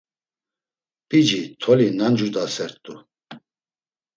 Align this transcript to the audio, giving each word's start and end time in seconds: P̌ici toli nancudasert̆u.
P̌ici 1.07 1.41
toli 1.61 1.87
nancudasert̆u. 1.97 2.93